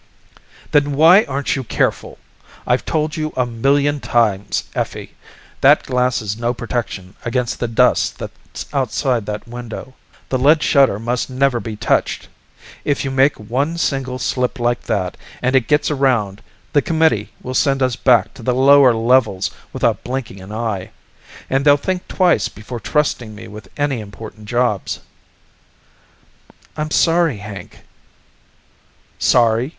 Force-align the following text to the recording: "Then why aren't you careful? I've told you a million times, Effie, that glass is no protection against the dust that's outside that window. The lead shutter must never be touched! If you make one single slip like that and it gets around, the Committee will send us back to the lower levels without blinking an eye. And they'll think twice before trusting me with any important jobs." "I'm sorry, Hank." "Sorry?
"Then 0.71 0.93
why 0.93 1.25
aren't 1.25 1.55
you 1.55 1.63
careful? 1.63 2.17
I've 2.65 2.85
told 2.85 3.15
you 3.15 3.33
a 3.37 3.45
million 3.45 3.99
times, 3.99 4.63
Effie, 4.73 5.13
that 5.61 5.83
glass 5.85 6.23
is 6.23 6.35
no 6.39 6.55
protection 6.55 7.13
against 7.23 7.59
the 7.59 7.67
dust 7.67 8.17
that's 8.17 8.65
outside 8.73 9.27
that 9.27 9.47
window. 9.47 9.93
The 10.29 10.39
lead 10.39 10.63
shutter 10.63 10.97
must 10.97 11.29
never 11.29 11.59
be 11.59 11.75
touched! 11.75 12.29
If 12.83 13.05
you 13.05 13.11
make 13.11 13.35
one 13.37 13.77
single 13.77 14.17
slip 14.17 14.57
like 14.59 14.81
that 14.85 15.17
and 15.39 15.55
it 15.55 15.67
gets 15.67 15.91
around, 15.91 16.41
the 16.73 16.81
Committee 16.81 17.31
will 17.43 17.53
send 17.53 17.83
us 17.83 17.95
back 17.95 18.33
to 18.33 18.41
the 18.41 18.55
lower 18.55 18.95
levels 18.95 19.51
without 19.71 20.03
blinking 20.03 20.41
an 20.41 20.51
eye. 20.51 20.89
And 21.47 21.63
they'll 21.63 21.77
think 21.77 22.07
twice 22.07 22.49
before 22.49 22.79
trusting 22.79 23.35
me 23.35 23.47
with 23.47 23.69
any 23.77 23.99
important 23.99 24.45
jobs." 24.47 25.01
"I'm 26.75 26.89
sorry, 26.89 27.37
Hank." 27.37 27.81
"Sorry? 29.19 29.69